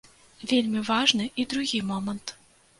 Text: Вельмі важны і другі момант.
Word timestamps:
Вельмі 0.51 0.81
важны 0.89 1.29
і 1.39 1.47
другі 1.55 1.85
момант. 1.93 2.37